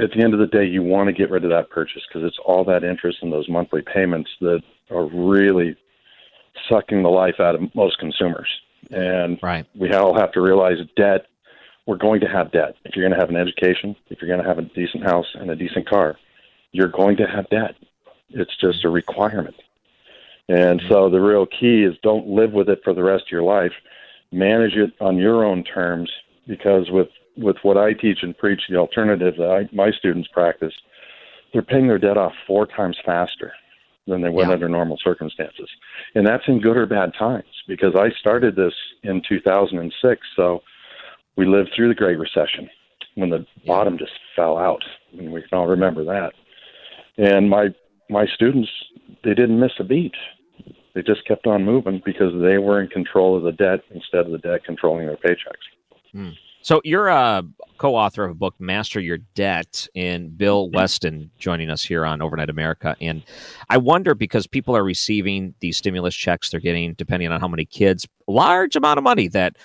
[0.00, 2.26] at the end of the day, you want to get rid of that purchase because
[2.26, 4.60] it's all that interest in those monthly payments that
[4.90, 5.76] are really
[6.68, 8.48] sucking the life out of most consumers.
[8.90, 9.66] And right.
[9.78, 11.26] we all have to realize debt.
[11.86, 12.74] We're going to have debt.
[12.84, 15.26] If you're going to have an education, if you're going to have a decent house
[15.34, 16.16] and a decent car,
[16.72, 17.74] you're going to have debt.
[18.30, 18.94] It's just a mm-hmm.
[18.94, 19.56] requirement.
[20.48, 20.92] And mm-hmm.
[20.92, 23.72] so the real key is don't live with it for the rest of your life.
[24.32, 26.10] Manage it on your own terms
[26.46, 30.74] because with with what I teach and preach, the alternative that I, my students practice,
[31.52, 33.52] they're paying their debt off four times faster
[34.06, 34.52] than they would yeah.
[34.52, 35.68] under normal circumstances.
[36.14, 40.20] And that's in good or bad times because I started this in 2006.
[40.36, 40.62] So
[41.36, 42.68] we lived through the Great Recession
[43.14, 44.82] when the bottom just fell out.
[45.16, 46.32] And we can all remember that.
[47.18, 47.68] And my
[48.10, 48.70] my students,
[49.24, 50.14] they didn't miss a beat.
[50.94, 54.32] They just kept on moving because they were in control of the debt instead of
[54.32, 56.02] the debt controlling their paychecks.
[56.12, 56.30] Hmm.
[56.64, 57.42] So you're a
[57.78, 62.50] co-author of a book, Master Your Debt, and Bill Westrom joining us here on Overnight
[62.50, 62.94] America.
[63.00, 63.24] And
[63.68, 67.64] I wonder because people are receiving these stimulus checks, they're getting, depending on how many
[67.64, 69.56] kids, large amount of money that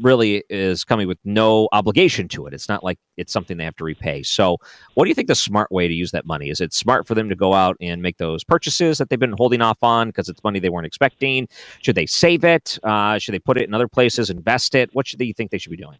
[0.00, 2.54] really is coming with no obligation to it.
[2.54, 4.22] It's not like it's something they have to repay.
[4.22, 4.58] So,
[4.94, 6.50] what do you think the smart way to use that money?
[6.50, 9.34] Is it smart for them to go out and make those purchases that they've been
[9.36, 11.48] holding off on because it's money they weren't expecting?
[11.82, 12.78] Should they save it?
[12.82, 14.90] Uh, should they put it in other places, invest it?
[14.92, 15.98] What should they, you think they should be doing?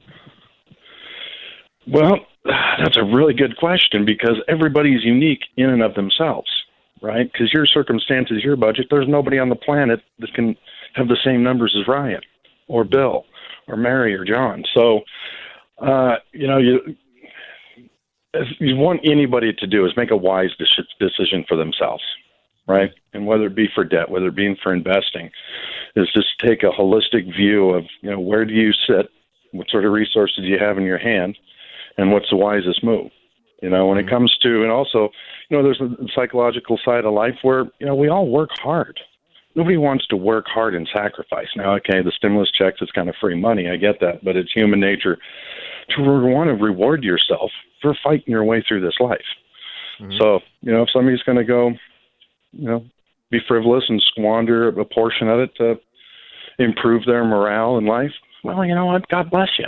[1.88, 6.48] Well, that's a really good question because everybody's unique in and of themselves,
[7.00, 7.30] right?
[7.30, 10.56] Because your circumstances, your budget, there's nobody on the planet that can
[10.94, 12.20] have the same numbers as Ryan
[12.68, 13.24] or Bill
[13.68, 14.64] or Mary or John.
[14.74, 15.00] So,
[15.78, 16.80] uh, you know, you
[18.58, 20.50] you want anybody to do is make a wise
[21.00, 22.02] decision for themselves,
[22.68, 22.90] right?
[23.14, 25.30] And whether it be for debt, whether it be for investing,
[25.94, 29.06] is just take a holistic view of you know where do you sit,
[29.52, 31.38] what sort of resources do you have in your hand,
[31.96, 33.10] and what's the wisest move.
[33.62, 35.08] You know, when it comes to, and also,
[35.48, 39.00] you know, there's a psychological side of life where, you know, we all work hard.
[39.56, 41.48] Nobody wants to work hard and sacrifice.
[41.56, 43.68] Now, okay, the stimulus checks is kind of free money.
[43.68, 44.22] I get that.
[44.22, 45.18] But it's human nature
[45.96, 49.18] to want to reward yourself for fighting your way through this life.
[50.00, 50.18] Mm-hmm.
[50.20, 51.70] So, you know, if somebody's going to go,
[52.52, 52.84] you know,
[53.30, 55.74] be frivolous and squander a portion of it to
[56.58, 58.12] improve their morale in life,
[58.44, 59.08] well, you know what?
[59.08, 59.66] God bless you.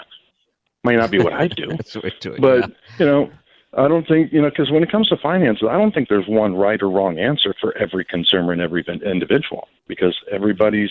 [0.84, 1.66] Might not be what I do,
[2.40, 2.66] but yeah.
[2.98, 3.30] you know,
[3.76, 6.26] I don't think you know because when it comes to finances, I don't think there's
[6.26, 10.90] one right or wrong answer for every consumer and every individual because everybody's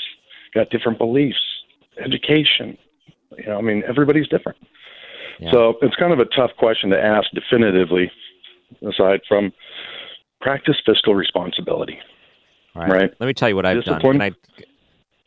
[0.53, 1.39] got different beliefs,
[2.03, 2.77] education.
[3.37, 4.57] You know, I mean, everybody's different.
[5.39, 5.51] Yeah.
[5.51, 8.11] So it's kind of a tough question to ask definitively,
[8.87, 9.51] aside from
[10.41, 11.99] practice fiscal responsibility.
[12.75, 13.11] All right.
[13.19, 14.01] Let me tell you what I've done.
[14.01, 14.31] Can I,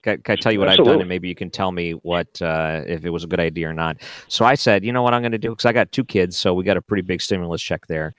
[0.02, 2.40] can, can I tell you what I've done, and maybe you can tell me what
[2.40, 3.98] uh, if it was a good idea or not?
[4.28, 6.36] So I said, you know what I'm going to do because I got two kids,
[6.36, 8.14] so we got a pretty big stimulus check there.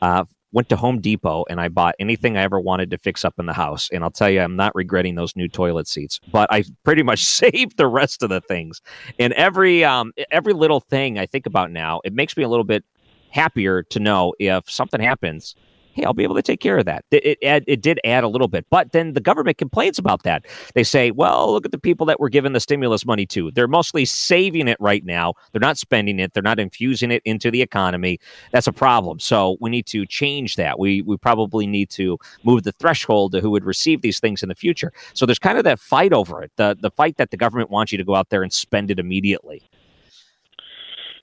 [0.00, 3.34] Uh, went to Home Depot and I bought anything I ever wanted to fix up
[3.38, 6.20] in the house, and I'll tell you, I'm not regretting those new toilet seats.
[6.32, 8.80] But I pretty much saved the rest of the things,
[9.18, 12.64] and every um, every little thing I think about now, it makes me a little
[12.64, 12.84] bit
[13.30, 15.56] happier to know if something happens
[15.94, 17.04] hey, I'll be able to take care of that.
[17.10, 20.44] It, it, it did add a little bit, but then the government complains about that.
[20.74, 23.50] They say, well, look at the people that we're giving the stimulus money to.
[23.52, 25.34] They're mostly saving it right now.
[25.52, 26.34] They're not spending it.
[26.34, 28.18] They're not infusing it into the economy.
[28.52, 29.20] That's a problem.
[29.20, 30.78] So we need to change that.
[30.78, 34.48] We we probably need to move the threshold to who would receive these things in
[34.48, 34.92] the future.
[35.14, 36.52] So there's kind of that fight over it.
[36.56, 38.98] The the fight that the government wants you to go out there and spend it
[38.98, 39.70] immediately.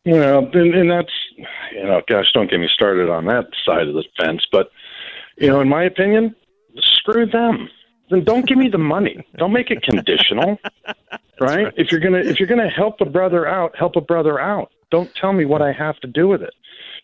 [0.04, 1.14] You know, and, and that's
[1.72, 4.46] you know, gosh, don't get me started on that side of the fence.
[4.52, 4.72] But
[5.38, 6.36] you know, in my opinion,
[6.78, 7.70] screw them.
[8.10, 9.26] Then don't give me the money.
[9.38, 10.60] Don't make it conditional,
[11.40, 11.74] right?
[11.78, 14.72] If you're gonna if you're gonna help a brother out, help a brother out.
[14.90, 16.54] Don't tell me what I have to do with it,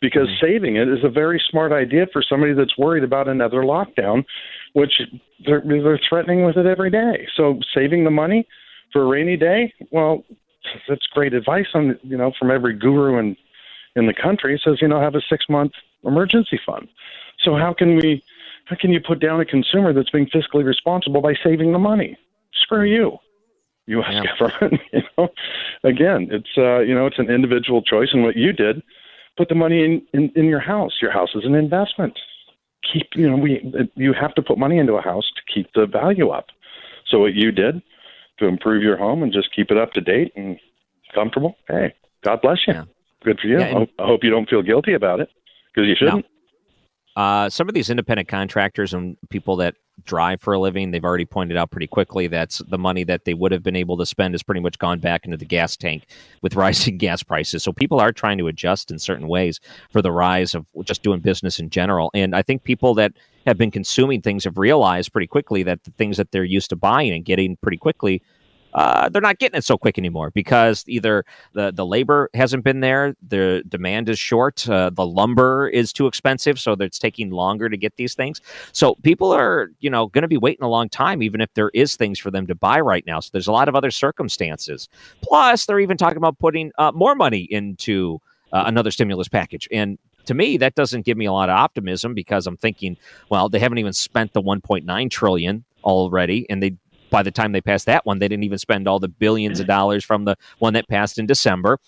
[0.02, 0.46] because mm-hmm.
[0.46, 4.26] saving it is a very smart idea for somebody that's worried about another lockdown,
[4.74, 5.02] which
[5.46, 7.28] they're they're threatening with it every day.
[7.38, 8.48] So saving the money
[8.92, 10.24] for a rainy day, well,
[10.88, 13.36] that's great advice on you know from every guru in
[13.96, 14.56] in the country.
[14.56, 16.88] It says you know have a six month emergency fund.
[17.44, 18.24] So how can we
[18.66, 22.18] how can you put down a consumer that's being fiscally responsible by saving the money?
[22.54, 23.20] Screw you
[24.02, 25.30] us government you know?
[25.84, 28.84] Again it's uh you know it's an individual choice and what you did
[29.38, 30.94] put the money in in, in your house.
[31.02, 32.20] Your house is an investment.
[32.92, 35.86] Keep you know we you have to put money into a house to keep the
[35.86, 36.48] value up.
[37.10, 37.82] So what you did
[38.40, 40.60] to improve your home and just keep it up to date and
[41.14, 41.56] comfortable.
[41.68, 42.84] Hey, God bless you.
[43.24, 43.60] Good for you.
[43.60, 45.30] Yeah, I, and- hope, I hope you don't feel guilty about it
[45.74, 46.26] because you shouldn't.
[47.16, 49.74] Uh, some of these independent contractors and people that
[50.06, 53.34] drive for a living, they've already pointed out pretty quickly that's the money that they
[53.34, 56.06] would have been able to spend has pretty much gone back into the gas tank
[56.42, 57.64] with rising gas prices.
[57.64, 59.60] So people are trying to adjust in certain ways
[59.92, 62.12] for the rise of just doing business in general.
[62.14, 63.14] And I think people that
[63.46, 66.76] have been consuming things have realized pretty quickly that the things that they're used to
[66.76, 68.22] buying and getting pretty quickly
[68.74, 72.82] uh, they're not getting it so quick anymore because either the, the labor hasn't been
[72.82, 77.70] there, the demand is short, uh, the lumber is too expensive, so it's taking longer
[77.70, 78.42] to get these things.
[78.74, 81.72] So people are, you know, going to be waiting a long time, even if there
[81.74, 83.20] is things for them to buy right now.
[83.20, 84.90] So there's a lot of other circumstances.
[85.22, 88.20] Plus, they're even talking about putting uh, more money into
[88.54, 92.14] uh, another stimulus package, and to me, that doesn't give me a lot of optimism
[92.14, 92.98] because I'm thinking,
[93.30, 96.76] well, they haven't even spent the 1.9 trillion already, and they
[97.10, 99.68] by the time they passed that one, they didn't even spend all the billions of
[99.68, 101.80] dollars from the one that passed in December.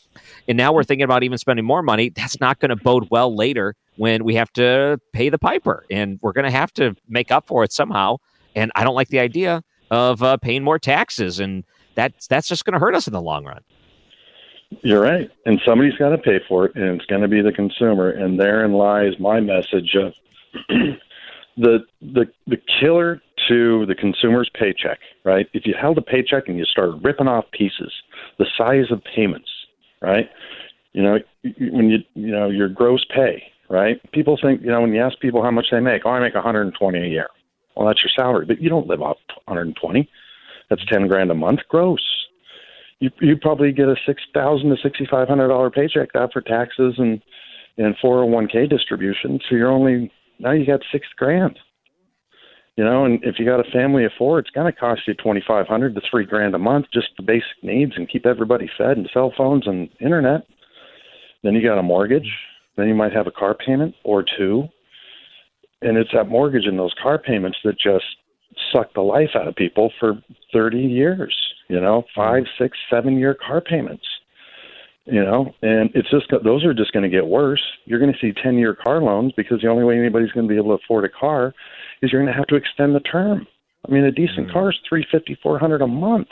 [0.47, 2.09] And now we're thinking about even spending more money.
[2.09, 6.19] That's not going to bode well later when we have to pay the piper, and
[6.21, 8.17] we're going to have to make up for it somehow.
[8.55, 11.63] And I don't like the idea of uh, paying more taxes, and
[11.95, 13.61] that's that's just going to hurt us in the long run.
[14.83, 15.29] You're right.
[15.45, 18.11] And somebody's got to pay for it, and it's going to be the consumer.
[18.11, 20.13] And therein lies my message of
[21.57, 25.47] the the the killer to the consumer's paycheck, right?
[25.53, 27.91] If you held a paycheck and you started ripping off pieces,
[28.37, 29.49] the size of payments,
[30.01, 30.29] right?
[30.93, 31.19] You know,
[31.71, 33.99] when you you know your gross pay, right?
[34.11, 36.33] People think, you know, when you ask people how much they make, oh, I make
[36.33, 37.27] 120 a year.
[37.75, 40.09] Well, that's your salary, but you don't live off 120.
[40.69, 42.01] That's 10 grand a month gross.
[42.99, 46.95] You you probably get a six thousand to sixty five hundred dollar paycheck after taxes
[46.97, 47.21] and
[47.77, 49.39] and 401k distribution.
[49.47, 51.57] So you're only now you got six grand.
[52.79, 55.13] You know, and if you got a family of four, it's going to cost you
[55.13, 58.69] twenty five hundred to three grand a month just the basic needs and keep everybody
[58.77, 60.47] fed and cell phones and internet.
[61.43, 62.31] Then you got a mortgage,
[62.77, 64.63] then you might have a car payment or two,
[65.81, 68.05] and it's that mortgage and those car payments that just
[68.71, 70.13] suck the life out of people for
[70.53, 71.35] 30 years,
[71.67, 74.05] you know, five, six, seven year car payments,
[75.03, 77.61] you know, and it's just, those are just going to get worse.
[77.83, 80.49] You're going to see 10 year car loans because the only way anybody's going to
[80.49, 81.53] be able to afford a car
[82.01, 83.47] is you're going to have to extend the term.
[83.87, 84.53] I mean, a decent Mm-hmm.
[84.53, 86.27] car is 350, 400 a month,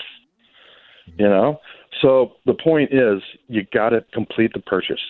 [1.17, 1.59] you know?
[2.01, 5.01] So the point is you got to complete the purchase.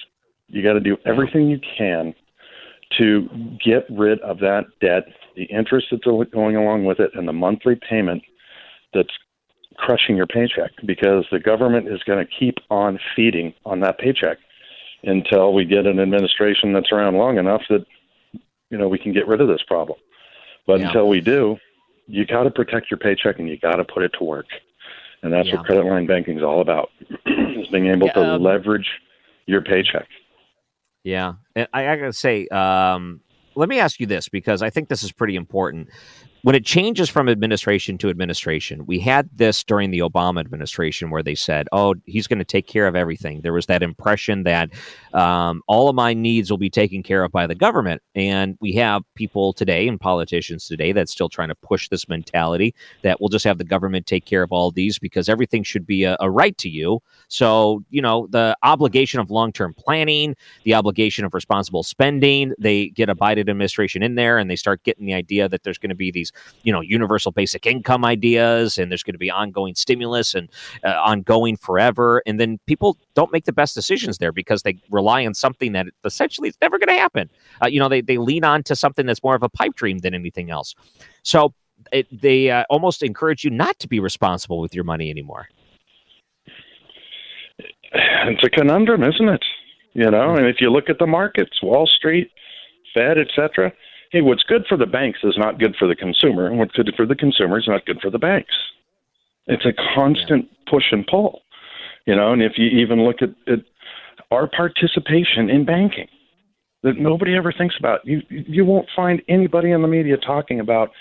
[0.47, 2.13] You got to do everything you can
[2.97, 3.27] to
[3.63, 5.03] get rid of that debt,
[5.35, 8.23] the interest that's going along with it, and the monthly payment
[8.93, 9.09] that's
[9.77, 14.37] crushing your paycheck because the government is going to keep on feeding on that paycheck
[15.03, 17.85] until we get an administration that's around long enough that
[18.69, 19.97] you know we can get rid of this problem.
[20.67, 20.87] But Yeah.
[20.87, 21.57] until we do,
[22.07, 24.45] you got to protect your paycheck and you got to put it to work.
[25.23, 25.55] And that's Yeah.
[25.55, 26.91] what credit line banking is all about:
[27.25, 28.87] is being able to um, leverage
[29.47, 30.07] your paycheck.
[31.03, 33.21] Yeah, and I, I gotta say, um,
[33.55, 35.89] let me ask you this because I think this is pretty important.
[36.47, 41.21] When it changes from administration to administration, we had this during the Obama administration where
[41.21, 44.69] they said, "Oh, he's going to take care of everything." There was that impression that
[45.13, 48.71] um, all of my needs will be taken care of by the government, and we
[48.75, 53.27] have people today and politicians today that's still trying to push this mentality that we'll
[53.27, 56.31] just have the government take care of all these because everything should be a, a
[56.31, 57.01] right to you.
[57.27, 60.33] So, you know, the obligation of long term planning,
[60.63, 64.83] the obligation of responsible spending, they get a Biden administration in there and they start
[64.83, 66.31] getting the idea that there's going to be these,
[66.63, 70.49] you know, universal basic income ideas and there's going to be ongoing stimulus and
[70.83, 72.21] uh, ongoing forever.
[72.25, 75.87] And then people don't make the best decisions there because they rely on something that
[76.03, 77.29] essentially is never going to happen.
[77.63, 79.99] Uh, you know, they, they lean on to something that's more of a pipe dream
[79.99, 80.75] than anything else.
[81.23, 81.53] So,
[81.91, 85.47] it, they uh, almost encourage you not to be responsible with your money anymore.
[87.93, 89.43] it's a conundrum, isn't it?
[89.93, 92.29] You know, and if you look at the markets, Wall Street,
[92.93, 93.71] Fed, etc.
[94.11, 96.91] Hey, what's good for the banks is not good for the consumer, and what's good
[96.95, 98.53] for the consumer is not good for the banks.
[99.47, 101.41] It's a constant push and pull.
[102.05, 103.59] You know, and if you even look at, at
[104.31, 106.07] our participation in banking
[106.83, 110.91] that nobody ever thinks about, you you won't find anybody in the media talking about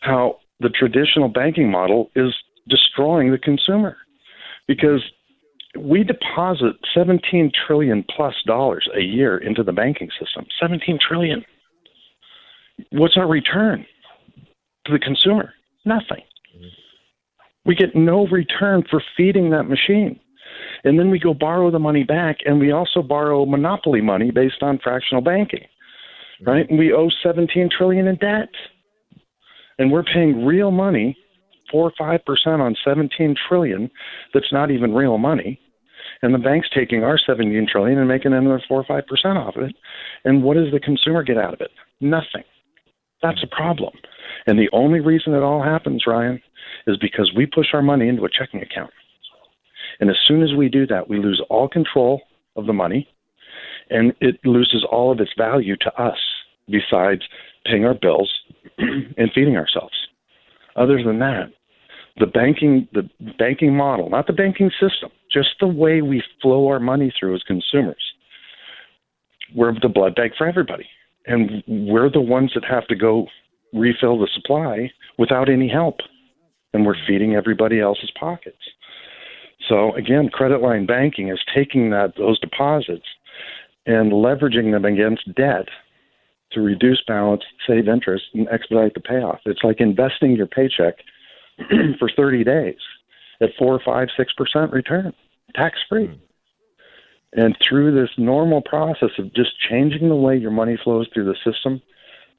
[0.00, 2.32] how the traditional banking model is
[2.68, 3.96] destroying the consumer
[4.66, 5.02] because
[5.78, 11.44] we deposit 17 trillion plus dollars a year into the banking system 17 trillion
[12.90, 13.84] what's our return
[14.86, 15.52] to the consumer?
[15.84, 16.22] Nothing.
[17.64, 20.20] We get no return for feeding that machine.
[20.84, 24.62] And then we go borrow the money back and we also borrow monopoly money based
[24.62, 25.66] on fractional banking
[26.44, 26.68] right?
[26.68, 28.48] And we owe 17 trillion in debt
[29.78, 31.16] and we're paying real money
[31.70, 33.90] four or five percent on 17 trillion
[34.34, 35.60] that's not even real money.
[36.22, 39.56] And the bank's taking our 17 trillion and making another four or five percent off
[39.56, 39.76] of it.
[40.24, 41.70] And what does the consumer get out of it?
[42.00, 42.44] Nothing
[43.22, 43.92] that's a problem.
[44.46, 46.40] And the only reason it all happens ryan
[46.86, 48.90] is because we push our money into a checking account.
[50.00, 52.22] And as soon as we do that we lose all control
[52.56, 53.08] of the money
[53.90, 56.18] and it loses all of its value to us
[56.68, 57.22] besides
[57.64, 58.32] paying our bills
[58.78, 59.94] and feeding ourselves.
[60.76, 61.50] Other than that
[62.18, 66.80] the banking the banking model not the banking system just the way we flow our
[66.80, 68.02] money through as consumers
[69.54, 70.86] we're the blood bank for everybody
[71.26, 73.26] and we're the ones that have to go
[73.72, 75.98] refill the supply without any help.
[76.72, 78.58] And we're feeding everybody else's pockets.
[79.68, 83.06] So again credit line banking is taking that those deposits
[83.86, 85.68] and leveraging them against debt
[86.52, 89.40] to reduce balance save interest and expedite the payoff.
[89.46, 90.94] It's like investing your paycheck
[91.98, 92.76] for 30 days
[93.40, 95.12] at four, five, six percent return,
[95.54, 96.06] tax free.
[96.06, 96.14] Hmm.
[97.32, 101.36] And through this normal process of just changing the way your money flows through the
[101.44, 101.82] system,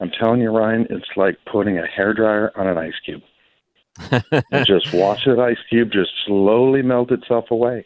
[0.00, 3.22] I'm telling you, Ryan, it's like putting a hair dryer on an ice cube.
[4.52, 7.84] and just watch that ice cube just slowly melt itself away.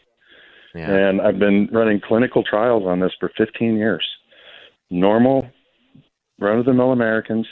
[0.91, 4.07] And I've been running clinical trials on this for 15 years.
[4.89, 5.47] Normal,
[6.39, 7.47] run of the mill Americans,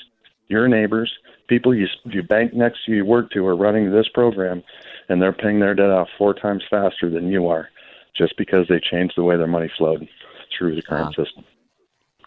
[0.47, 1.11] your neighbors,
[1.47, 4.63] people you, you bank next to, you work to, are running this program,
[5.09, 7.69] and they're paying their debt off four times faster than you are,
[8.15, 10.07] just because they changed the way their money flowed
[10.57, 11.43] through the current system.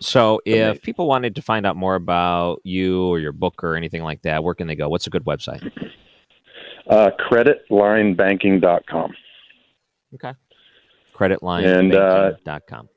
[0.01, 4.03] So, if people wanted to find out more about you or your book or anything
[4.03, 4.89] like that, where can they go?
[4.89, 5.63] What's a good website?
[6.91, 9.15] Uh, creditlinebanking.com.
[10.15, 10.29] Okay.
[10.29, 12.89] And, uh, Creditlinebanking.com.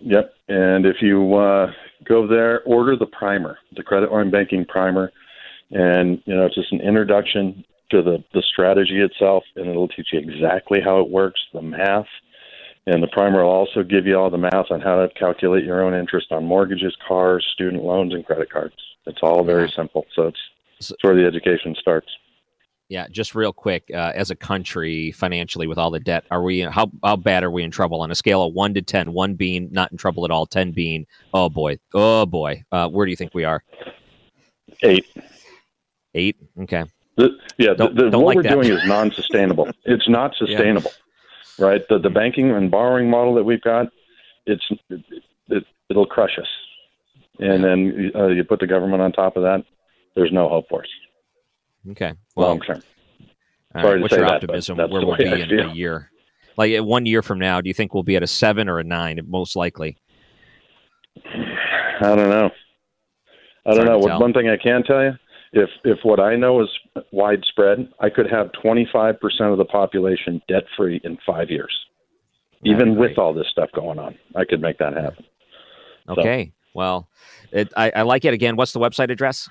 [0.00, 0.34] Yep.
[0.48, 1.72] And if you uh,
[2.04, 5.12] go there, order the primer, the credit line banking primer,
[5.70, 10.08] and you know it's just an introduction to the the strategy itself, and it'll teach
[10.12, 12.08] you exactly how it works, the math,
[12.86, 15.82] And the primer will also give you all the math on how to calculate your
[15.84, 18.74] own interest on mortgages, cars, student loans, and credit cards.
[19.06, 20.04] It's all very simple.
[20.14, 20.40] So it's,
[20.78, 22.08] it's where the education starts.
[22.88, 26.60] Yeah, just real quick, uh, as a country, financially, with all the debt, are we
[26.60, 29.12] how how bad are we in trouble on a scale of one to ten?
[29.12, 32.64] One being not in trouble at all, ten being oh boy, oh boy.
[32.70, 33.62] Uh, where do you think we are?
[34.82, 35.06] Eight.
[36.14, 36.36] Eight.
[36.60, 36.84] Okay.
[37.16, 38.52] The, yeah, the, the, what like we're that.
[38.52, 39.68] doing is non-sustainable.
[39.84, 40.92] it's not sustainable,
[41.58, 41.86] right?
[41.88, 43.88] The the banking and borrowing model that we've got,
[44.46, 45.04] it's it,
[45.48, 46.46] it, it'll crush us.
[47.38, 49.64] And then uh, you put the government on top of that.
[50.14, 50.88] There's no hope for us
[51.90, 52.12] Okay.
[52.36, 52.82] Well, long term.
[53.72, 54.76] Sorry to What's your that, optimism?
[54.76, 56.10] Where we'll be in a year?
[56.56, 58.84] Like one year from now, do you think we'll be at a seven or a
[58.84, 59.18] nine?
[59.26, 59.96] Most likely.
[61.24, 62.50] I don't know.
[63.64, 63.92] I don't know.
[63.92, 64.20] to What, tell.
[64.20, 65.12] one thing I can tell you,
[65.52, 66.68] if if what I know is
[67.10, 69.16] widespread, I could have 25%
[69.52, 71.72] of the population debt free in five years,
[72.64, 74.16] even with all this stuff going on.
[74.34, 75.24] I could make that happen.
[76.06, 76.52] So, Okay.
[76.74, 77.08] Well,
[77.50, 78.32] it, I, I like it.
[78.32, 79.48] Again, what's the website address?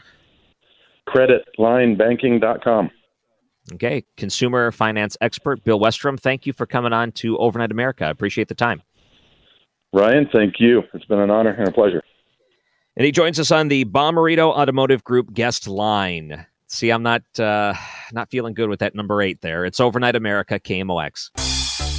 [1.07, 2.89] creditlinebanking.com.
[3.73, 4.03] Okay.
[4.17, 6.19] Consumer finance expert Bill Westrom.
[6.19, 8.05] Thank you for coming on to Overnight America.
[8.05, 8.81] I appreciate the time.
[9.93, 10.83] Ryan, thank you.
[10.93, 12.01] It's been an honor and a pleasure.
[12.97, 16.45] And he joins us on the Bommarito Automotive Group guest line.
[16.67, 17.73] See, I'm not uh,
[18.13, 19.65] not feeling good with that number eight there.
[19.65, 21.29] It's Overnight America KMOX.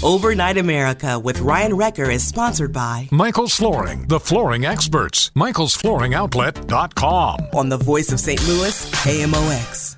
[0.02, 5.30] Overnight America with Ryan Wrecker is sponsored by Michael's Flooring, the flooring experts.
[5.36, 7.38] Michael'sFlooringOutlet.com.
[7.54, 8.44] on the voice of St.
[8.48, 9.96] Louis, KMOX.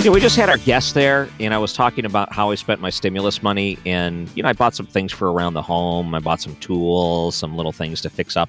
[0.00, 2.80] Yeah, we just had our guest there, and I was talking about how I spent
[2.80, 3.76] my stimulus money.
[3.84, 6.14] And, you know, I bought some things for around the home.
[6.14, 8.48] I bought some tools, some little things to fix up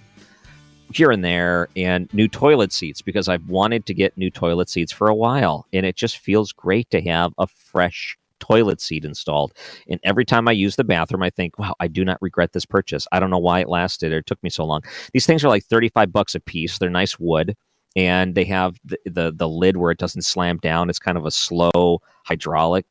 [0.93, 4.91] here and there, and new toilet seats because I've wanted to get new toilet seats
[4.91, 5.65] for a while.
[5.73, 9.51] And it just feels great to have a fresh toilet seat installed.
[9.89, 12.65] And every time I use the bathroom, I think, wow, I do not regret this
[12.65, 13.07] purchase.
[13.11, 14.81] I don't know why it lasted or it took me so long.
[15.13, 16.77] These things are like 35 bucks a piece.
[16.77, 17.55] They're nice wood
[17.95, 20.89] and they have the, the the lid where it doesn't slam down.
[20.89, 22.85] It's kind of a slow hydraulic.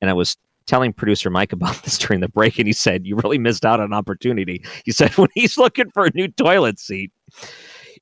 [0.00, 0.36] And I was
[0.66, 3.80] telling producer Mike about this during the break, and he said, "You really missed out
[3.80, 7.12] on an opportunity." He said, "When he's looking for a new toilet seat."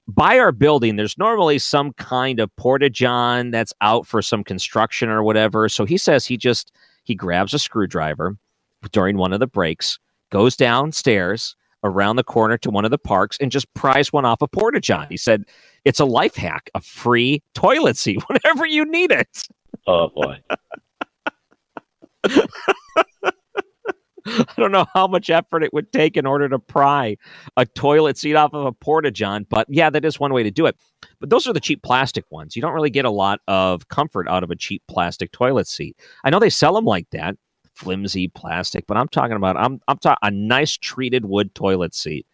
[0.08, 5.08] By our building, there's normally some kind of porta john that's out for some construction
[5.08, 5.68] or whatever.
[5.68, 6.72] So he says he just
[7.04, 8.36] he grabs a screwdriver
[8.90, 11.54] during one of the breaks, goes downstairs
[11.84, 14.80] around the corner to one of the parks and just pries one off a porta
[14.80, 15.06] john.
[15.08, 15.44] He said
[15.84, 19.46] it's a life hack, a free toilet seat whenever you need it.
[19.86, 20.38] Oh boy.
[24.26, 27.16] I don't know how much effort it would take in order to pry
[27.56, 30.50] a toilet seat off of a porta john, but yeah, that is one way to
[30.50, 30.76] do it.
[31.20, 32.54] But those are the cheap plastic ones.
[32.54, 35.96] You don't really get a lot of comfort out of a cheap plastic toilet seat.
[36.24, 37.36] I know they sell them like that,
[37.74, 42.26] flimsy plastic, but I'm talking about I'm I'm talking a nice treated wood toilet seat.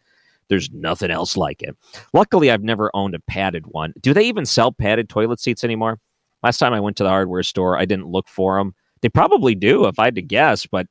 [0.49, 1.77] There's nothing else like it.
[2.13, 3.93] Luckily, I've never owned a padded one.
[4.01, 5.99] Do they even sell padded toilet seats anymore?
[6.43, 8.75] Last time I went to the hardware store, I didn't look for them.
[9.03, 10.87] They probably do, if I had to guess, but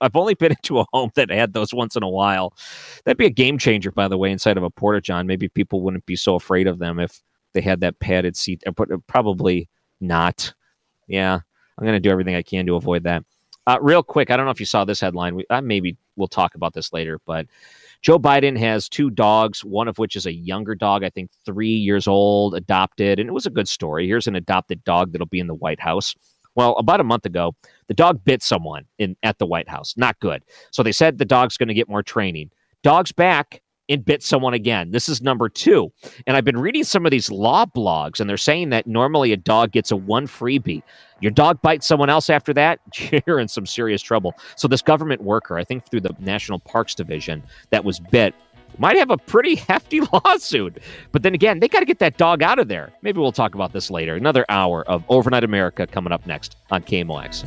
[0.00, 2.54] I've only been into a home that had those once in a while.
[3.04, 5.26] That'd be a game changer, by the way, inside of a porta john.
[5.26, 7.20] Maybe people wouldn't be so afraid of them if
[7.52, 8.62] they had that padded seat.
[9.06, 9.68] Probably
[10.00, 10.52] not.
[11.06, 11.40] Yeah,
[11.78, 13.24] I'm going to do everything I can to avoid that.
[13.66, 15.34] Uh, real quick, I don't know if you saw this headline.
[15.34, 17.46] We, uh, maybe we'll talk about this later, but
[18.02, 21.74] Joe Biden has two dogs, one of which is a younger dog, I think three
[21.74, 24.06] years old, adopted, and it was a good story.
[24.06, 26.14] Here's an adopted dog that'll be in the White House.
[26.54, 27.54] Well, about a month ago,
[27.88, 29.94] the dog bit someone in at the White House.
[29.96, 30.44] Not good.
[30.70, 32.50] So they said the dog's going to get more training.
[32.82, 34.90] Dog's back and bit someone again.
[34.90, 35.92] This is number two.
[36.26, 39.36] And I've been reading some of these law blogs, and they're saying that normally a
[39.36, 40.82] dog gets a one freebie.
[41.20, 42.80] Your dog bites someone else after that,
[43.26, 44.34] you're in some serious trouble.
[44.56, 48.34] So this government worker, I think through the National Parks Division, that was bit
[48.78, 50.78] might have a pretty hefty lawsuit.
[51.12, 52.92] But then again, they got to get that dog out of there.
[53.02, 54.16] Maybe we'll talk about this later.
[54.16, 57.46] Another hour of Overnight America coming up next on KMOX.